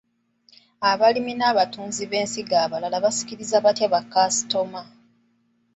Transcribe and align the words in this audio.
Abalimi 0.91 1.33
n’abatunzi 1.37 2.03
b’ensigo 2.09 2.55
abalala 2.65 2.97
basikiriza 3.05 3.57
batya 3.65 3.87
bakasitoma? 3.93 4.81